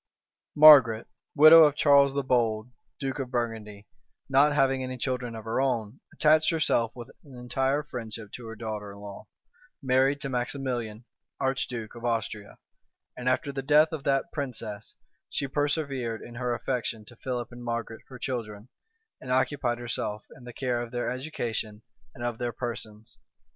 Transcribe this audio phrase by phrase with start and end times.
[0.55, 1.05] Margaret,
[1.35, 3.85] widow of Charles the Bold, duke of Burgundy,
[4.27, 8.55] not having any children of her own, attached herself with an entire friendship to her
[8.55, 9.27] daughter in law,
[9.79, 11.05] married to Maximilian,
[11.39, 12.57] archduke of Austria;
[13.15, 14.95] and after the death of that princess,
[15.29, 18.69] she persevered in her affection to Philip and Margaret, her children,
[19.21, 21.83] and occupied herself in the care of their education
[22.15, 23.19] and of their persons.